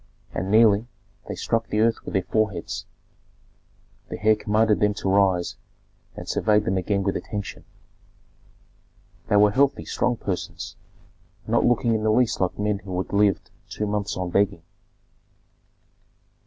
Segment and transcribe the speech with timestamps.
[0.33, 0.87] and kneeling,
[1.27, 2.87] they struck the earth with their foreheads.
[4.09, 5.57] The heir commanded them to rise,
[6.15, 7.65] and surveyed them again with attention.
[9.27, 10.75] They were healthy, strong persons,
[11.45, 14.63] not looking in the least like men who had lived two months on begging.